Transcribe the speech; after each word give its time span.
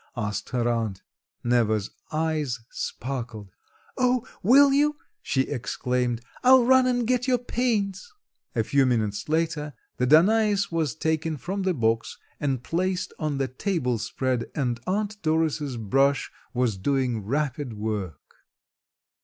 asked 0.17 0.49
her 0.49 0.67
aunt. 0.67 1.03
Neva's 1.43 1.91
eyes 2.11 2.61
sparkled. 2.71 3.51
"Oh, 3.99 4.25
will 4.41 4.73
you?" 4.73 4.95
she 5.21 5.41
exclaimed. 5.41 6.21
"I'll 6.43 6.65
run 6.65 6.87
and 6.87 7.05
get 7.05 7.27
your 7.27 7.37
paints." 7.37 8.11
A 8.55 8.63
few 8.63 8.87
minutes 8.87 9.29
later 9.29 9.75
the 9.97 10.07
Danais 10.07 10.71
was 10.71 10.95
taken 10.95 11.37
from 11.37 11.61
the 11.61 11.75
box 11.75 12.17
and 12.39 12.63
placed 12.63 13.13
on 13.19 13.37
the 13.37 13.47
tablespread 13.47 14.49
and 14.55 14.79
Aunt 14.87 15.21
Doris' 15.21 15.75
brush 15.75 16.31
was 16.51 16.77
doing 16.77 17.23
rapid 17.23 17.73
work. 17.73 18.37